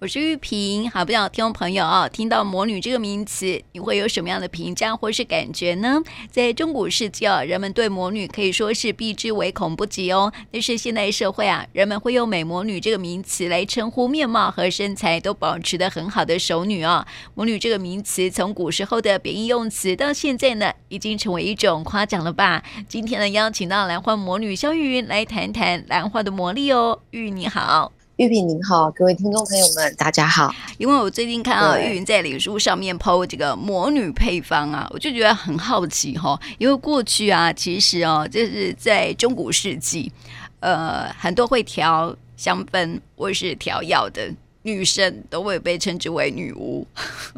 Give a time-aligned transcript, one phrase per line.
[0.00, 6.00] 我是玉萍，好，不知道听众朋友啊，听到“魔女”这个名词，你会有什么样的评价或是感觉呢？
[6.30, 10.32] 在中古世纪啊，人们对魔女可以说是避之唯恐不及哦。
[10.50, 17.06] 但是现代社会啊，人们会用“美魔女”这个名词来称呼面貌和身材都保持得很好的熟女啊。
[17.34, 22.62] 魔女这个名词从古时候的贬义用词，到现在呢，已经成为一种夸奖了吧？
[22.88, 27.00] 今天呢，邀请到兰花魔女萧玉云来谈谈兰花的魔力哦。
[27.10, 27.92] 玉你好。
[28.20, 30.54] 玉萍您好，各位听众朋友们，大家好。
[30.76, 36.40] 因为我最近看到玉云在脸书上面 po 这个魔女配方啊，我就觉得很好奇哈、哦。
[36.58, 40.12] 因为过去啊，其实哦，就是在中古世纪，
[40.60, 44.30] 呃，很多会调香氛或是调药的
[44.64, 46.86] 女生都会被称之为女巫。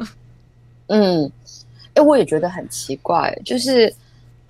[0.87, 1.31] 嗯，
[1.93, 3.95] 哎，我也觉得很奇怪，就是。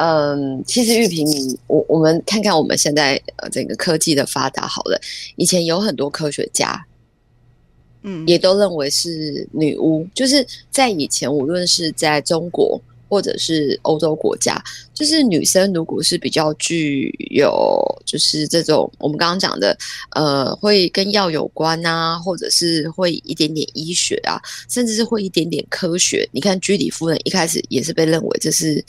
[0.03, 4.99] 嗯，其实玉萍，你我我们看看我们现在呃整个科技的发达好了，
[5.37, 6.85] 以前有很多科学家，
[8.01, 12.81] 嗯，也都认为是女巫，就是在以前，无论是在中国。
[13.13, 14.59] 或者是欧洲国家，
[14.91, 19.77] 就是女生如果是比较具有，就是这种我们刚刚讲的，
[20.15, 26.27] 呃，会跟药有关啊，或者是会一点点医学啊，甚至是会一点点科学。
[26.31, 28.83] 你看居里夫人一开始也是被认为这是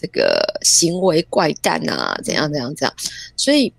[0.00, 2.94] 这个行为怪诞啊，怎样怎样怎样。
[3.36, 3.72] 所以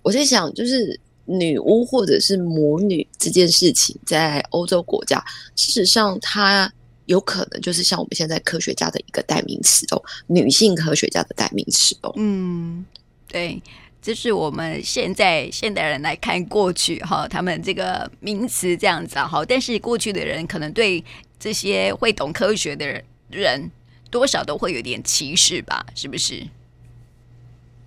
[0.00, 5.22] 我在想，就是女巫或者是魔女这件事情，在欧洲国家，
[5.54, 6.72] 事实上它。
[7.12, 12.12] 有可能就是像我们现在科学家的一个代名词哦，女性科学家的代名词哦。
[12.16, 12.84] 嗯，
[13.28, 13.62] 对，
[14.00, 19.44] 这是我们现在现代人来看过去哈，他们这个名词这样子哈。
[19.46, 21.04] 但是过去的人可能对
[21.38, 23.70] 这些会懂科学的人，人
[24.10, 25.84] 多少都会有点歧视吧？
[25.94, 26.42] 是不是？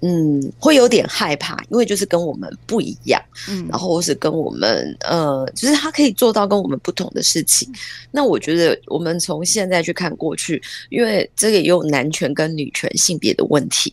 [0.07, 7.67] 嗯，会有点害怕，因为就是跟我们不一样，嗯，然后或是跟我们呃，就是他可以做到跟我们不同的事情。
[8.11, 13.91] 那我觉得我们从现在去看过去，因为这个也有男权跟女权性别的问题。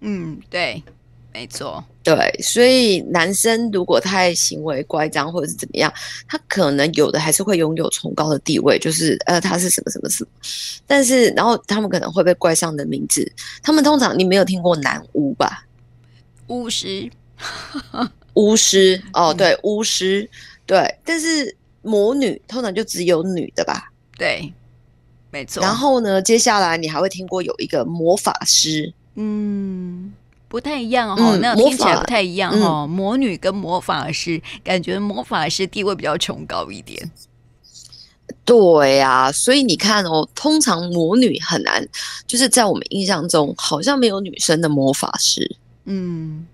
[0.00, 0.82] 嗯，对。
[1.34, 5.90] 没错，对，所以男生如果太行为乖张或者是怎么样，
[6.28, 10.30] 他可能有的还是会拥有崇高的地位，就是呃，他是什么什么什么，
[10.86, 13.32] 但是然后他们可能会被冠上的名字，
[13.62, 15.66] 他们通常你没有听过男巫吧？
[16.48, 17.10] 巫师，
[18.34, 20.28] 巫师，哦，对，巫师，
[20.66, 23.90] 对，但是魔女通常就只有女的吧？
[24.18, 24.52] 对，
[25.30, 25.62] 没错。
[25.62, 30.12] 然后呢，接下来你还会听过有一个魔法师，嗯。
[30.52, 32.86] 不太一样哈、哦，那听起来不太一样哈、哦。
[32.86, 37.10] 魔女跟魔法师，感觉魔法师地位比较崇高一点。
[38.44, 41.88] 对呀、啊，所以你看哦，通常魔女很难，
[42.26, 46.46] 就是在我们印象中，好像没有女生的魔法师，嗯，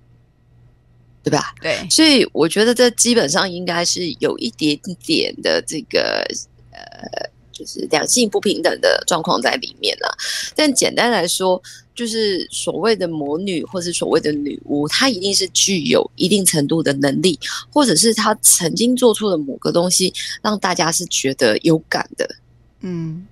[1.25, 1.53] 对吧？
[1.61, 6.25] 对，所以我觉得这基本上应该是有一点点的这个
[6.71, 7.29] 呃。
[7.51, 10.17] 就是两性不平等的状况在里面了，
[10.55, 11.61] 但简单来说，
[11.99, 17.37] 就是所谓的魔女或是所谓的女巫，她一定是具有一定程度的能力，
[17.73, 22.37] 或者是她曾经做出了某个东西，让大家是觉得有感的。
[22.83, 23.27] 嗯，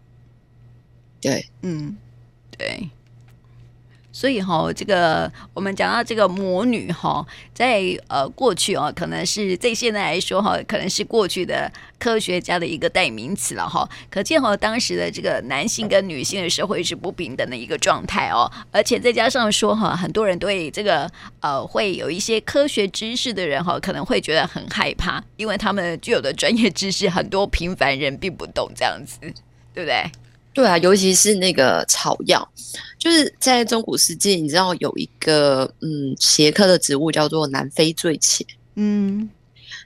[1.20, 1.96] 对，嗯，
[2.58, 2.90] 对。
[4.16, 7.22] 所以哈，这个我们讲到这个魔女哈，
[7.52, 13.86] 在呃过去哦，可能是在现在来说哈，可能是过去的科学家的一个代名词了哈。
[14.08, 21.06] 可见哈，当时的这个男性跟女性的社会是不平等的一个状态哦，而且再加上说哈，很多人对这个
[21.40, 29.20] 呃会有一些科学知识的人哈，可能会觉得很害怕，因为他们具有的专业知识很多平凡人并不懂，这样子，
[29.74, 30.10] 对不对？
[30.56, 32.50] 对啊，尤其是那个草药，
[32.98, 38.40] 就是在中古世纪，你知道有一个嗯邪科的植物叫做南非醉茄，
[38.74, 39.28] 嗯，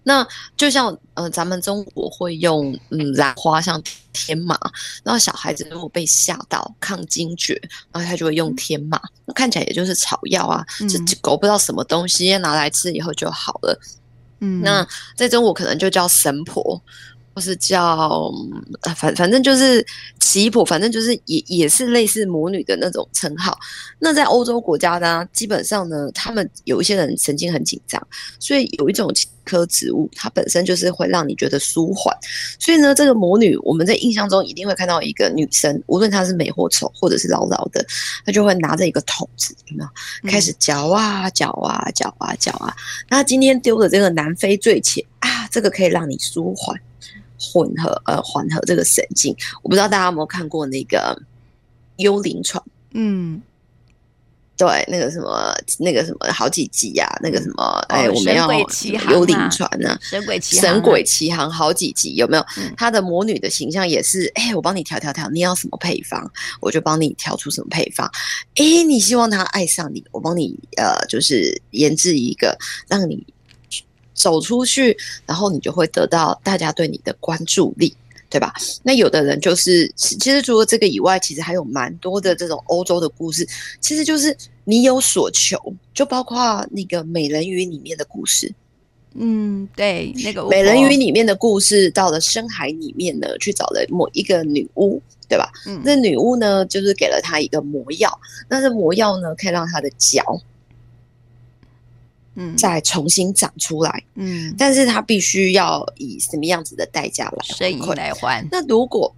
[0.04, 0.24] 那
[0.56, 3.82] 就像呃咱们中国会用嗯兰花像
[4.12, 4.56] 天麻，
[5.02, 7.60] 然后小孩子如果被吓到抗惊厥，
[7.90, 13.76] 然后他就会用天麻，那看起来也就是草药啊，这、嗯、狗不知道什么东西拿来吃以后就好了，
[14.38, 16.80] 嗯，那在中国可能就叫神婆。
[17.40, 18.30] 或是叫
[18.94, 19.84] 反反正就是
[20.18, 23.58] 奇婆，反正就是也也是类似魔女的那种称号。
[23.98, 28.06] 那在欧洲国家呢，基本上呢，他们有一些人神经很紧张，
[28.38, 29.10] 所以有一种
[29.42, 32.14] 科植物，它本身就是会让你觉得舒缓。
[32.58, 37.82] 所以呢，这个魔女，我们在印象中一定会看到一个女生，无论她是美或丑，或者是老老的，
[38.26, 40.30] 她就会拿着一个桶子，有没有？
[40.30, 42.76] 开始嚼啊嚼啊嚼啊嚼啊。
[43.08, 46.78] 那今天丢的这个南非醉茄啊，这个可以让你舒缓。
[47.40, 51.18] 混合呃缓和这个神经，我不知道大家有没有看过那个
[51.96, 52.62] 幽灵船？
[52.92, 53.40] 嗯，
[54.56, 58.46] 对，那个什么，那个什么，好几集呀、啊，那个什么，哦、哎，我们要
[59.10, 62.44] 幽灵船呢，神鬼奇神鬼奇航好几集，有没有？
[62.76, 68.10] 他、嗯、的魔女的形象也是，哎，我帮你调调调，你要什么配方，我就帮你调出什么配方。
[68.56, 73.24] 哎，你希望他爱上你，我帮你呃，就是研制一个让你
[74.20, 74.96] 走出去，
[75.26, 77.94] 然后你就会得到大家对你的关注力。
[78.32, 78.54] 对吧？
[78.84, 83.44] 那有的人就是，其实除了这个以外，其实还有蛮多的这种欧洲的故事，
[83.80, 85.58] 其实就是你有所求，
[85.92, 88.54] 就包括那个美人鱼里面的故事。
[89.14, 95.50] 嗯，对，那个美人鱼里面的故事，到了深海里面呢，去找了某一个女巫，对吧？
[95.66, 98.16] 嗯，那女巫呢，就是给了她一个魔药，
[98.48, 100.40] 那这魔药呢，可以让她的脚。
[102.42, 108.48] 嗯，再重新长出来，嗯，但是它必须要以什么样子的代价来回馈来还？
[108.50, 109.14] 那如果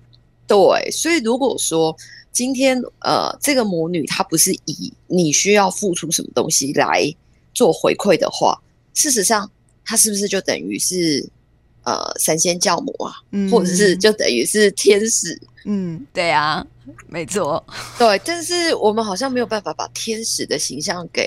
[0.48, 1.96] 对，所以如果说
[2.32, 7.14] 今天呃，这个魔女她不是以你需要付出什么东西来
[7.54, 8.60] 做回馈的话，
[8.92, 9.48] 事实上
[9.84, 11.24] 她是不是就等于是
[11.84, 15.40] 呃神仙教母啊，嗯，或者是就等于是天使？
[15.64, 16.66] 嗯，对啊，
[17.08, 17.64] 没错，
[17.98, 21.26] 对，但是我们好像没有办法把天使的形象给。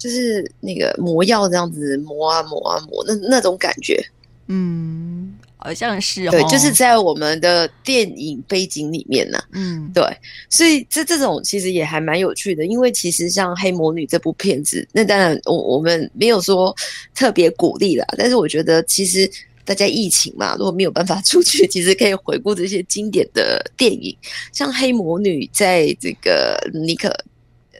[0.00, 4.02] 就是那个魔药这样子磨啊磨啊磨，那那种感觉，
[4.46, 10.02] 嗯，好像是哦，对，就是在我们的电影背景里面呢，嗯，对，
[10.48, 16.74] 所以这这种其实也还蛮有趣的，因为其实像《黑魔女》这部片子，那当然我我们没有说
[17.14, 19.30] 特别鼓励啦，但是我觉得其实
[19.70, 24.16] 大家疫情嘛，如果没有办法出去， 其实可以回顾这些经典的电影，
[24.52, 27.16] 像《黑魔女》在这个尼可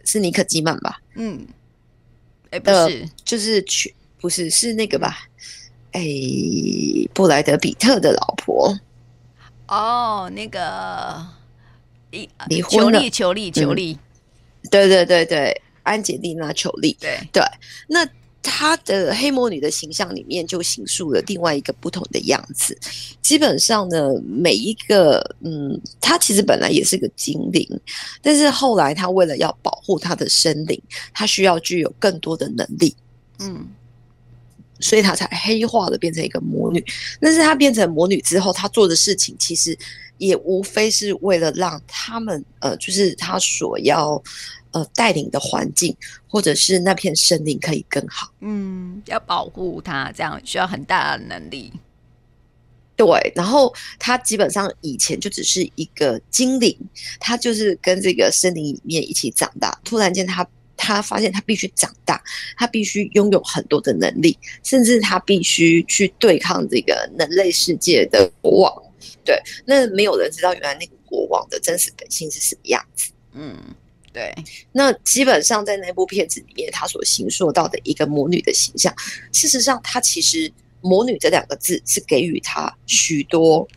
[0.05, 1.45] 是尼可基曼吧，嗯。
[2.51, 2.91] 哎，不是，呃、
[3.25, 5.19] 就是去，不是是那个吧？
[5.91, 6.01] 哎，
[7.13, 8.79] 布莱德比特的老婆。
[9.67, 11.27] 哦，那个
[12.13, 13.99] 离离婚了，裘莉，裘莉，裘莉。
[14.71, 16.97] 对对对对，安吉丽娜·求利。
[17.01, 17.43] 对对，
[17.89, 18.07] 那
[18.43, 22.77] 她的黑魔女的形象里面就形塑了另外一个不同的样子。
[23.21, 27.69] 基本上呢，每一个嗯，她其实本来也是个精灵，
[28.23, 30.81] 但是后来她为了要保护她的生灵，
[31.13, 32.97] 她需要具有更多的能力，
[33.41, 33.67] 嗯，
[34.81, 36.85] 所以她才黑化的变成一个魔女。
[37.21, 39.77] 但是她变成魔女之后，她做的事情其实
[40.19, 44.23] 也无非是为了让他们呃，就是她所要
[44.73, 45.97] 呃带领的环境
[46.29, 51.73] 或者是那片森林可以更好，嗯，要保护它，这样需要很大的能力。
[52.97, 56.77] 对，然后他基本上以前就只是一个精灵，
[57.19, 59.81] 他就是跟这个森林里面一起长大。
[59.83, 60.45] 突然间他，
[60.77, 62.23] 他他发现他必须长大，
[62.59, 68.83] 他必须拥有很多的能力，甚至他必须去对抗这个人类世界的国王。
[69.25, 73.11] 对，那没有人知道原来那个国王的真实本性是什么样子。
[73.33, 73.57] 嗯，
[74.13, 74.35] 对。
[74.73, 78.95] 那基本上在那部片子里面，他所形塑到的一个魔女的形象，
[79.33, 80.53] 事实上他其实。
[80.83, 83.69] 魔女这两个字是给予她许多，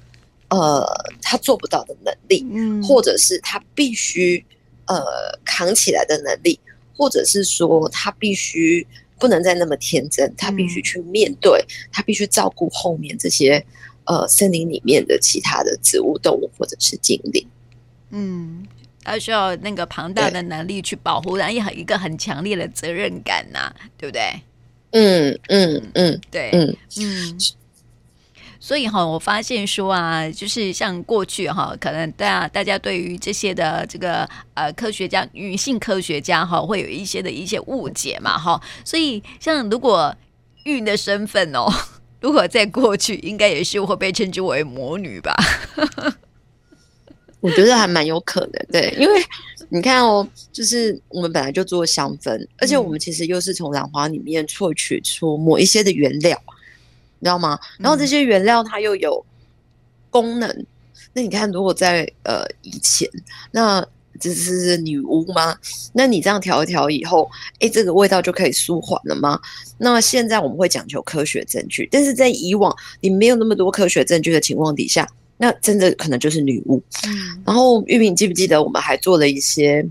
[0.48, 0.82] 呃，
[1.22, 4.42] 她做不到的能力，嗯，或者是她必须
[4.86, 5.04] 呃
[5.44, 6.58] 扛起来的能力，
[6.96, 8.88] 或者是说她必须
[9.20, 13.62] 不能再那么天真，她必须去面对，她必须照顾后面这些
[14.06, 17.46] 呃森林里面的其他的植物、动物或者是精灵，
[18.12, 18.66] 嗯，
[19.04, 24.22] 她需要那个庞大的能力去保护，然后也很一个很强烈的责任感呐、啊，对不对？
[24.92, 27.40] 嗯嗯嗯，对，嗯嗯，
[28.60, 40.16] 所以哈，我发现说啊，就是像过去哈，可能大家大家对于这些的这个呃科学家，女性科学家哈，会有一些的一些误解嘛哈，所以像如果
[40.66, 41.68] 孕的身份哦，
[42.22, 45.36] 如果在过去，应该也是会被称之为魔女吧。
[47.44, 49.22] 我觉得还蛮有可能，对，因为
[49.68, 56.42] 你看哦，就是我们本来就做香氛，而且我们其实又是从兰花里面萃取出某一些的原料，
[57.20, 57.60] 你知道吗？
[57.80, 59.26] 然后这些原料它又有
[60.10, 60.66] 功能，
[61.12, 63.10] 那你看，如果在呃以前，
[63.52, 63.86] 那
[64.22, 65.58] 这是女巫吗？
[65.92, 69.38] 那你这样调一调以后，哎，这个味道就可以舒缓了吗？
[69.80, 75.06] 那现在我们会讲求科学证据，但是在以往你没有那么多科学证据的情况底下。
[75.44, 76.82] 那真的可能就是女巫。
[77.06, 79.86] 嗯，然后玉萍记不记得我们还做了一些，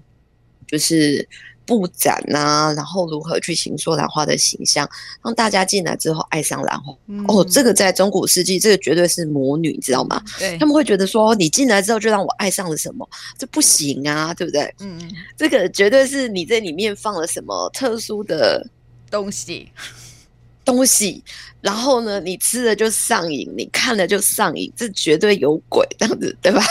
[0.66, 1.28] 就是
[1.66, 4.88] 布展啊，然后如何去形塑兰花的形象，
[5.22, 6.96] 让大家进来之后爱上兰花。
[7.06, 10.22] 嗯、哦，这个在中古世纪，这个绝对是魔女，你知道吗？
[10.38, 13.06] 对，他们会觉得说，你进来之后就让我爱上了什么，
[13.36, 14.74] 这不行啊，对不对？
[14.80, 14.98] 嗯，
[15.36, 18.66] 这个绝对是你在里面放了什么特殊的
[19.10, 19.68] 东西。
[20.64, 21.22] 东西，
[21.60, 26.62] 然后呢，你吃了就上瘾，你看了就上瘾，这绝对有鬼，这样子对吧？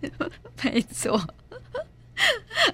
[0.62, 1.20] 没错。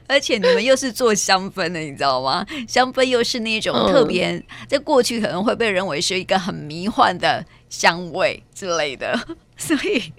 [0.09, 2.45] 而且你们又是做香氛的，你知道吗？
[2.67, 9.17] 香氛又是那种特别，在过去可能会被认为是一个很迷幻的香味之类的，
[9.57, 10.13] 所以，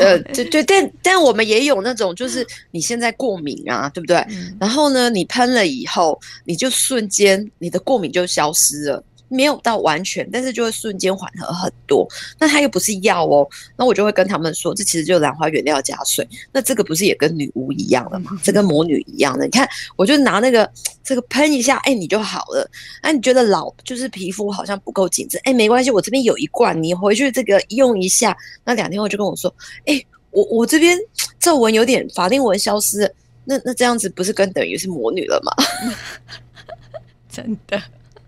[0.00, 4.16] 呃，对对，但但我们也有那种，就是你现在过敏啊，对不对？
[4.30, 9.04] 嗯、然后呢，你喷了以后，你就瞬间你的过敏就消失了。
[9.28, 12.06] 没有到完全，但是就会瞬间缓和很多。
[12.38, 16.26] 那它又不是药哦，那我就会跟他们说，这其实就是兰花原料加水。
[16.52, 18.30] 那这个不是也跟女巫一样的吗？
[18.42, 19.44] 这跟魔女一样的。
[19.44, 20.70] 你看，我就拿那个
[21.02, 22.70] 这个喷一下，哎，你就好了。
[23.02, 28.36] 哎，你觉得老就是皮肤好像不够紧致，哎，没关系，我这边有一罐，你回去这个用一下。
[28.64, 29.52] 那两天后就跟我说，
[29.86, 30.96] 哎，我我这边
[31.40, 33.10] 皱纹有点法令纹消失了，
[33.44, 35.52] 那那这样子不是跟等于是魔女了吗？
[37.28, 37.82] 真的。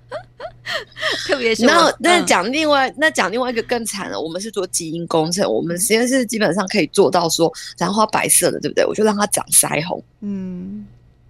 [1.26, 8.84] 特别是那那讲另外、嗯、那讲另外一个更惨了，我们是做基因工程，我们实验室基本上可以做到说兰花白色的，对不对？
[8.84, 10.02] 我就让它长腮红。
[10.20, 10.86] 嗯，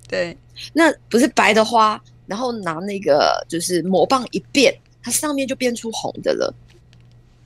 [0.08, 0.36] 对。
[0.72, 6.52] 那不是白的花，然后拿那个就是魔棒一变，它上面就变出红的了。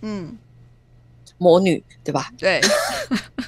[0.01, 0.37] 嗯，
[1.37, 2.33] 魔女对吧？
[2.39, 2.61] 对。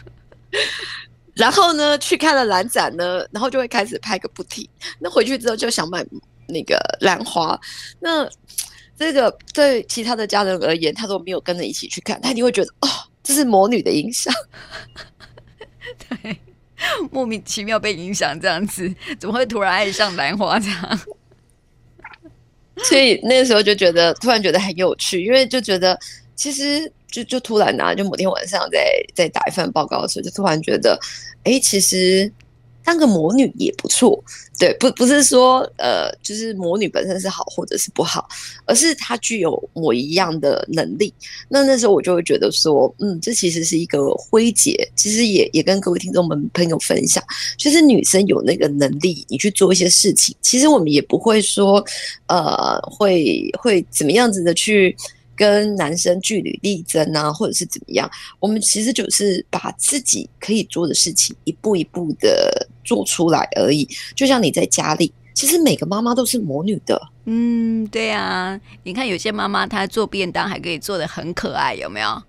[1.35, 4.69] 然后呢，去看了蓝展呢，然后就会开始拍个不停。
[4.99, 6.05] 那回去之后就想买。
[6.49, 7.59] 那个兰花，
[8.01, 8.29] 那
[8.97, 12.89] 这个对其他的家人而言，他都没有跟着一起去看，他一定会觉得哦，
[13.23, 14.33] 这是魔女的影响，
[16.09, 16.39] 对，
[17.11, 21.01] 莫名其妙被影响这样子，怎么会突然爱上兰花这样？
[22.85, 25.99] 所以那个时候就觉得突然觉得很有趣，因为就觉得
[26.37, 30.99] 其实就就突然啊，就某天晚上在在打一份报告的时候，就突然觉得，
[31.43, 32.33] 哎，其实。
[32.85, 34.23] 当个魔女也不错，
[34.59, 38.29] 对，不不是说呃，就是魔女本身是好或者是不好，
[38.67, 41.13] 而是她具有某一样的能力。
[41.49, 44.89] 那那时候我就会觉得说，嗯，这其实是一个辉姐。
[44.95, 47.25] 其实也也跟各位听众们朋友分享，
[47.57, 51.83] 就是女生有那个能力，你去做一些事情，其实我们也不会说，
[52.27, 54.95] 呃，会会怎么样子的去。
[55.37, 58.09] 跟男生据理力争啊，或者是怎么样？
[58.39, 63.89] 我们其实就是把自己可以做的事情一步一步的做出来而已。
[64.15, 67.01] 就像你在家里，其实每个妈妈都是魔女的。
[67.27, 72.23] 嗯，对啊，你看有些妈妈她做便当还可以做的很可爱，有没有？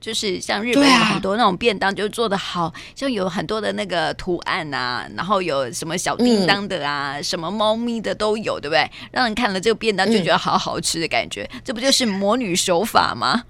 [0.00, 8.86] 就是像日本有很多那种便当，就做的好、啊、像有很多的那个图案啊，然后有什么小叮当的啊，嗯、什么猫咪的都有，对不对？
[9.10, 13.44] 让人看了这个便当就觉得好好吃的感觉，嗯、这不就是魔女手法吗？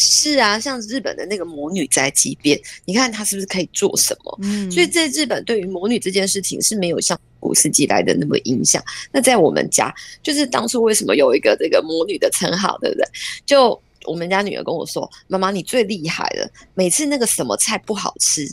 [0.00, 4.38] 是啊，像日本的那个魔女宅急便，你看它是不是可以做什么？
[4.42, 8.82] 嗯，所以在日本对于魔女这件事情是没有像古世纪来的那么影响。
[9.12, 13.04] 那在我们家，就是当初为什么有一个这个魔女的称号，对不对？
[13.44, 13.80] 就。
[14.06, 16.50] 我们家女儿跟我说：“妈妈，你最厉害了。
[16.72, 18.50] 每次那个什么菜不好吃，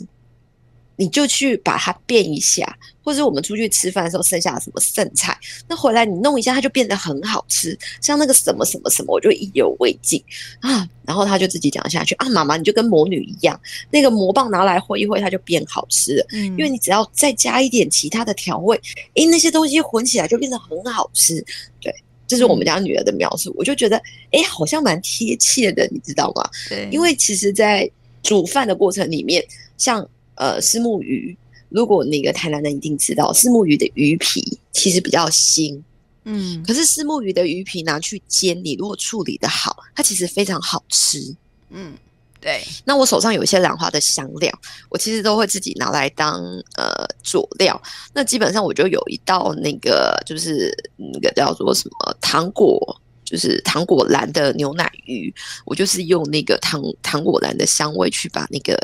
[0.94, 2.78] 你就去把它变一下，
[3.08, 5.34] 或者我们出去吃饭的时候剩下的什么剩菜，
[5.66, 7.74] 那回来你弄一下，它就变得很好吃。
[8.02, 10.22] 像那个什么什么什么，我就意犹未尽
[10.60, 10.86] 啊。
[11.06, 13.58] 然后他就自己讲下去啊，妈妈，你就跟魔女一样，
[13.90, 16.26] 那个魔棒拿来挥一挥，它就变好吃了。
[16.32, 18.78] 嗯，因为你只要再加一点其他的调味，
[19.14, 21.42] 诶，那些东西混起来就变得很好吃。
[21.80, 21.90] 对。”
[22.28, 23.96] 这是我们家女儿的描述，我就觉得，
[24.32, 26.46] 哎，好像蛮贴切的，你知道吗？
[26.68, 27.90] 对，因为其实，在
[28.22, 29.42] 煮饭的过程里面，
[29.78, 31.34] 像呃，石目鱼，
[31.68, 35.80] 如果那个台南人一定知道，虱目鱼的鱼皮其实比较腥，
[36.24, 41.34] 嗯，可是虱目鱼的鱼皮拿去煎，你如果处理得好，它其实非常好吃，
[41.70, 41.94] 嗯。
[42.40, 44.48] 对，那我手上有一些兰花的香料，
[44.90, 46.40] 我其实都会自己拿来当
[46.76, 47.82] 呃佐料。
[48.12, 53.00] 那基本上我就有一道那个就是那个叫做什么糖果。
[53.28, 55.32] 就是糖果蓝的牛奶鱼，
[55.66, 58.74] 我就是用那个糖糖果蓝的香味去把那个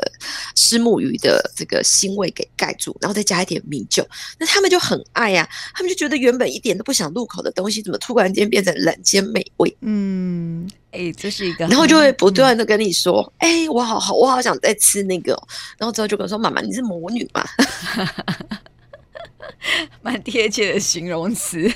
[0.55, 9.75] 虱目鱼的这个腥味给盖住，然后再加一点米酒，那他们就很爱呀、啊，他们就觉得原本一点都不想入口的东西，怎么突然间变成人间美味？
[9.81, 15.31] 嗯，哎、欸，这是一个，然后就会不断的跟你说，哎、嗯欸，我好好，我好想再吃那个，
[15.79, 17.43] 然后之后就跟我说，妈妈，你是魔女嘛？
[20.03, 21.67] 蛮贴切的形容词。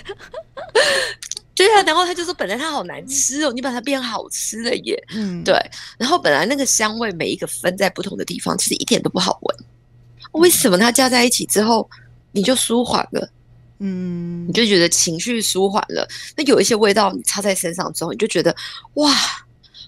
[1.66, 5.54] 对啊，然后他就说：“本来它好难吃哦，你把它变好吃了耶。”嗯，对。
[5.98, 9.58] 然后本来那个香味每一个分在不同的地方，其实一点都不好闻。
[10.32, 11.90] 为什么它加在一起之后，
[12.32, 13.30] 你就舒缓了？
[13.80, 16.08] 嗯，你就觉得情绪舒缓了。
[16.38, 18.56] 那有一些味道你擦在身上之后，你就觉得
[18.94, 19.14] 哇。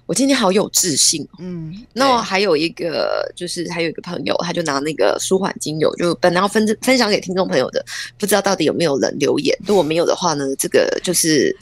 [0.05, 7.85] 我今天好有自信，嗯，那我还有一个就是还有一个朋友，他就拿那个舒缓精油，就本来要分分享给听众朋友的，
[8.17, 9.57] 不知道到底有没有人留言。
[9.65, 11.55] 如果没有的话呢，这个就是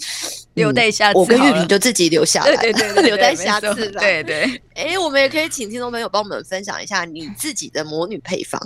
[0.60, 1.18] 留待下次。
[1.18, 3.74] 我跟玉萍就自己留下来，对对 对，留待下次。
[3.94, 4.62] 对对。
[4.76, 8.62] 哎，我们也可以请听众朋友帮我们分享一下你自己的魔女配方。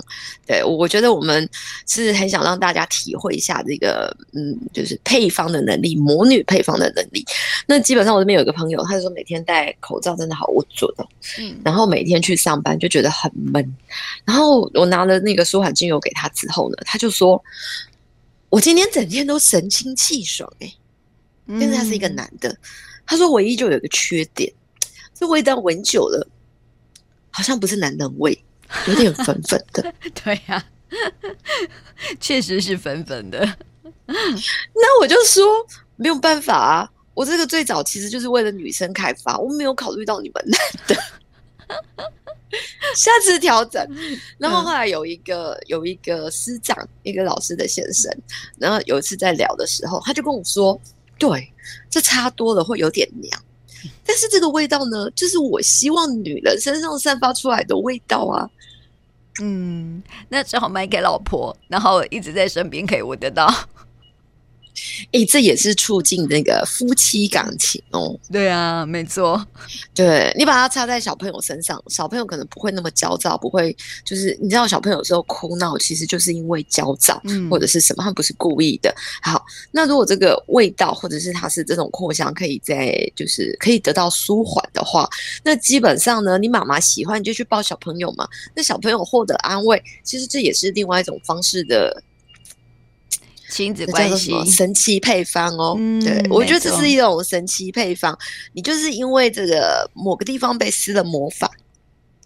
[0.46, 1.48] 对，我觉得我们
[1.88, 7.24] 是很想让大家体会一下这个，嗯，就是配方的能力，魔女配方的能力。
[7.66, 11.08] 那基本上我这边有一个朋友，他就说每天戴口罩真的好不准哦。
[11.40, 11.60] 嗯。
[11.64, 13.76] 然后每天去上班就觉得很闷。
[14.24, 17.42] 然后我拿了那个舒缓精油给他之后呢，他就说
[18.50, 20.72] ：“我今天整天都神清气爽。”哎，
[21.46, 22.56] 但是他是一个男的，
[23.06, 24.52] 他说唯一就有一个缺点。
[25.14, 26.26] 这味道闻久了，
[27.30, 28.36] 好像不是男人味，
[28.88, 29.94] 有点粉粉的。
[30.24, 30.64] 对呀、啊，
[32.18, 33.56] 确实是粉粉的。
[34.06, 35.44] 那我就说
[35.96, 40.96] 没有办法啊，我这个最早其实就是为了女生开发，我没有考虑到你们男的。
[42.94, 43.84] 下次调整。
[44.38, 48.12] 然后后来有一个有一个师长，一个老师的先生，
[48.58, 50.80] 然后有一次在聊的时候，他就跟我说
[51.18, 51.52] ：“对，
[51.90, 53.42] 这差多了会有点娘。”
[54.06, 58.48] 但是这个味道呢，就是我希望女人身上散发出来的味道啊。
[59.42, 63.52] 嗯，那只好买给老婆，然后一直在身边可以闻得到。
[65.12, 68.18] 哎、欸，这也是促进那个夫妻感情哦。
[68.30, 69.44] 对啊，没错。
[69.94, 78.94] 对，你把它插在小朋友身上，小朋友可能不会那么焦躁，不会就是你知道，小朋友有时候哭闹，其实就是因为焦躁、嗯、或者是什么，他不是故意的。
[79.22, 85.08] 好，那如果这个味道或者是它是这种扩香，可以在就是可以得到舒缓的话，
[85.42, 92.02] 那基本上呢，你妈妈喜欢你就去抱小朋友嘛，那小朋友获得安慰，其实这也是另外一种方式的。
[93.50, 98.18] 亲子关系神奇配方哦，嗯、对，我觉得这是一种神奇配方。
[98.52, 101.50] 你就是因为这个某个地方被施了魔法。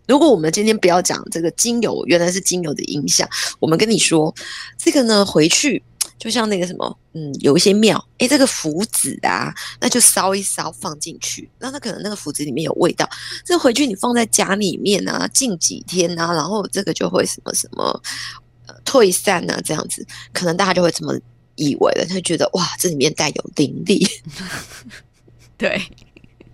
[0.06, 4.34] 如果我们今天不要讲这个精油，原来是精油的影响，我们跟你说
[4.78, 5.82] 这个呢，回去
[6.18, 13.06] 就像那个什么，嗯，有一些庙，诶，这个符纸啊，那就烧一烧放进去，那它可能那个符纸里面有味道，
[13.44, 18.02] 这回去你放在家里面啊，近几天啊，然后这个就会什么什么。
[18.88, 21.14] 退散啊，这样子可能大家就会这么
[21.56, 24.06] 以为了，他就觉得哇，这里面带有灵力，
[25.58, 25.78] 对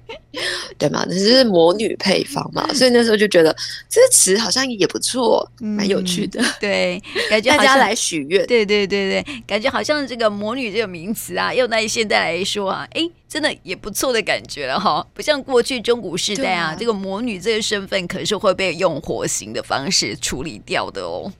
[0.76, 3.54] 对嘛，这是魔女配方嘛，所以那时候就觉得
[3.88, 6.42] 这个词好像也不错，蛮、嗯、有趣的。
[6.58, 21.32] 对，感觉大家来许愿，对对对对，感觉好像这个魔女这个名词啊，用在现在来说啊，哎，真的也不错的感觉了哈，不像过去中古时代啊，啊这个魔女这个身份可是会被用火刑的方式处理掉的哦。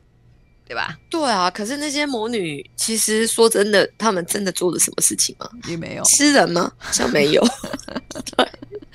[0.66, 0.96] 对吧？
[1.10, 5.48] 对啊，可是那些魔女，其实说真的，他们真的做了什么事情吗？
[5.68, 6.72] 也没有 吃人吗？
[6.78, 7.42] 好像没有。
[8.36, 8.48] 对。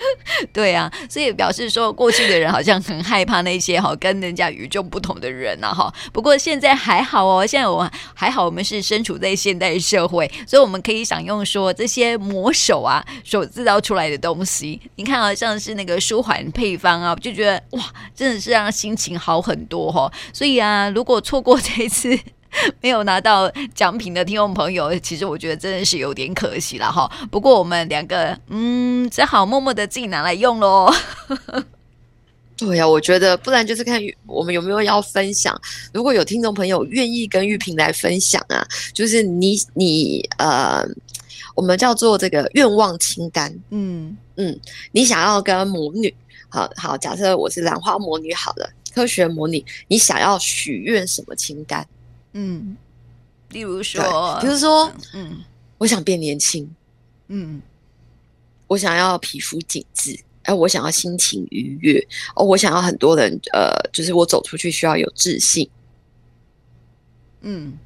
[0.54, 5.94] 对啊，所以表示说，过去的人好像很害怕那些哈跟人家与众不同的人呐哈。
[6.14, 14.80] 不过现在还好哦，现在我还好，我们是身处在现代社会，所以我们可以享用说这些魔手啊所制造出来的东西。
[14.96, 17.84] 你看啊，像是那个舒缓配方啊，就觉得哇，
[18.16, 20.12] 真的是让心情好很多哈。
[20.34, 22.18] 所以啊，如果错过这一次。
[22.82, 27.10] 没有拿到奖品的听众朋友，其实我觉得真的是有点可惜了哈。
[27.32, 30.92] 不过我们两个，嗯，只好默默的自己拿来用喽。
[32.58, 35.58] 对呀、啊，我觉得不然就是看我们有没有要分享。
[35.94, 40.86] 如果有听众朋友愿意跟玉萍来分享啊，就是你你呃，
[41.56, 43.54] 我们叫做这个愿望清单。
[43.70, 44.60] 嗯嗯，
[44.92, 46.14] 你想要跟魔女，
[46.50, 51.88] 好好，假设我是兰花魔女，好了，科学魔女，你想要许愿什么清单？
[52.34, 52.78] 嗯，
[53.50, 55.44] 例如说，比如说，嗯，
[55.78, 56.70] 我想变年轻，
[57.28, 57.62] 嗯，
[58.68, 65.70] 我想要皮肤紧致，哎，我想要心情愉悦，哦，我想要很多人，呃，就是我走出去需要有自信，
[67.42, 67.78] 嗯。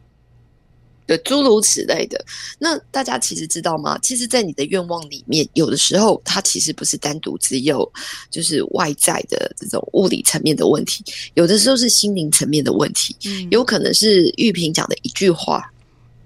[1.05, 2.23] 对，诸如此类的。
[2.57, 3.99] 那大家其实知道吗？
[4.01, 7.91] 其实，在你的愿望里面，有的时候它其实不是单独只有
[8.31, 13.15] 就是外在的这种物理层面的问题，有的时候是心灵层面的问题。
[13.25, 15.69] 嗯，有可能是玉萍讲的一句话，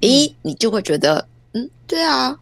[0.01, 2.37] 诶，你就会觉得，嗯，对啊，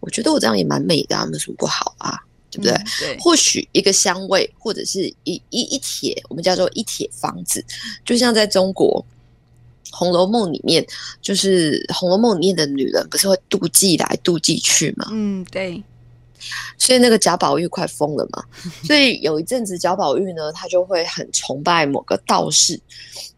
[0.00, 2.18] 我觉得我这样也蛮美的啊，没什么不好啊，
[2.50, 2.72] 对不对？
[2.72, 3.18] 嗯，对。
[3.18, 7.64] 或许一个香味，或者是一一一帖，我们叫做一帖方子，
[8.04, 9.02] 就像在中国。
[9.92, 10.84] 《红楼梦》里面，
[11.20, 15.06] 就是《红楼梦》里面的女人，不是会妒忌来妒忌去吗？
[15.12, 15.80] 嗯，对。
[16.76, 18.42] 所以那个贾宝玉快疯了嘛。
[18.84, 22.76] 所以有一阵子，贾宝玉呢，他就会很崇拜某个道士。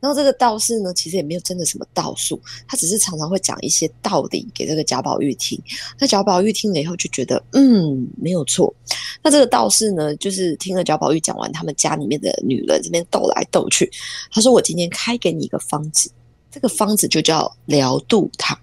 [0.00, 5.60] 然后这个道士呢，其实也没有真的什么道术，他只是常常会讲一些道理给这个贾宝玉听。
[5.98, 8.74] 那贾宝玉听了以后就觉得，嗯，没有错。
[9.22, 13.90] 那这个道士呢，就是听了贾宝玉讲完他们家里面的女人这边斗来斗去，
[14.30, 16.10] 他说：“我今天开给你一个方子。”
[16.54, 18.56] 这个方子就叫疗度汤，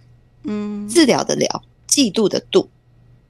[0.45, 2.65] 嗯，治疗的疗，嫉妒的妒，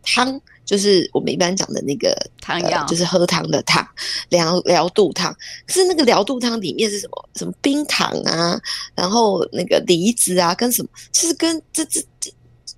[0.03, 0.39] 汤。
[0.63, 3.85] 就是我们一般讲的那个汤药、呃，就是喝汤的汤，
[4.29, 5.35] 疗疗肚汤。
[5.67, 7.29] 可是那个疗肚汤里面是什么？
[7.35, 8.57] 什么冰糖啊，
[8.95, 10.89] 然后那个梨子啊，跟什么？
[11.11, 12.31] 其实跟这这这，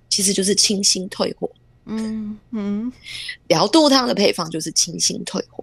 [0.08, 1.48] 其实就是清心退火。
[1.84, 2.92] 嗯嗯，
[3.46, 5.62] 疗肚汤的配方就是清心退火，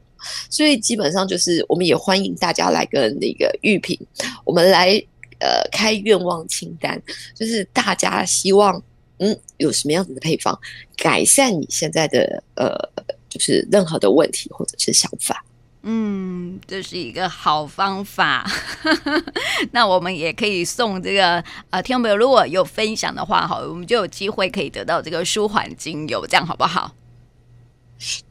[0.50, 4.00] 所以基本上就是我们也欢迎大家来跟那个玉萍，
[4.46, 5.04] 我们来
[5.42, 7.02] 呃开愿望清单，
[7.36, 8.82] 就是大家希望。
[9.24, 10.60] 嗯，有什么样子的配方
[10.98, 12.76] 改善你现在的呃，
[13.30, 15.46] 就是任何的问题或者是想法？
[15.84, 18.50] 嗯，这是一个好方法。
[19.74, 21.36] 那我们也可以送这个
[21.70, 26.96] 呃，听众朋友如果有分享的话，哈，我们就有机会可以得到这个舒缓精油，这样好不好？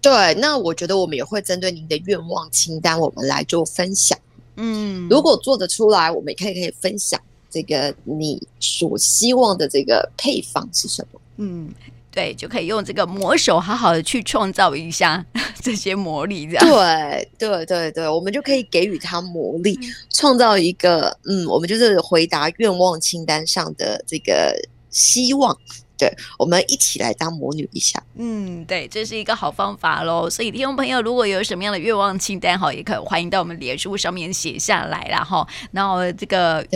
[0.03, 4.19] 对，那我觉得我们也会针对您的愿望清单，我们来做分享。
[4.57, 7.21] 嗯，如果做得出来，我们也可以可以分享。
[7.53, 11.21] 这个你所希望的这个配方是什么？
[11.39, 11.69] 嗯，
[12.13, 15.25] 对，就可以用这个魔手好好的去创造一下
[15.61, 16.65] 这些魔力，这样。
[16.65, 19.77] 对对对对，我们就可以给予他魔力，
[20.11, 24.55] 创造一个嗯，我们就是回答愿望清单上的这个
[24.91, 25.57] 希望。
[26.01, 28.03] 对，我们一起来当魔女一下。
[28.17, 30.31] 嗯，对，这是一个好方法喽。
[30.31, 36.67] 所以听众朋友，如果有什么样的愿望清单哈，也可以欢迎到我们脸书上面写下来，然后，然后这个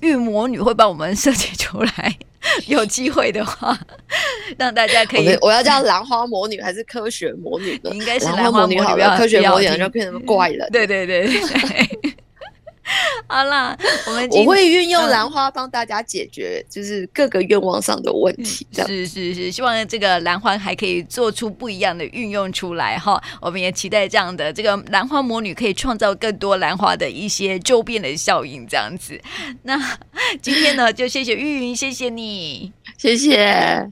[0.00, 2.16] 玉玉魔女会帮我们设计出来。
[2.68, 3.78] 有机会的话，
[4.56, 5.28] 让大家可以。
[5.42, 7.90] 我，我要叫兰花魔女还是科学魔女呢？
[7.92, 10.66] 应该是兰花魔女好了，科学魔女就变成怪人。
[10.72, 12.09] 对对对对。
[13.30, 18.66] 好啦，我们我会运用兰花帮大家解决，就是各个愿望上的问题。
[18.74, 23.22] 是是是，希望这个兰花还可以做出不一样的运用出来哈。
[23.40, 29.20] 我们也期待这样的这个兰花魔女可以创造更多兰花的一些周边的效应，这样子。
[29.62, 29.78] 那
[30.42, 33.88] 今天呢，就谢谢玉云，谢谢你，谢谢。